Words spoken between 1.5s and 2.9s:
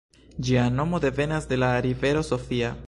de la rivero Sofia.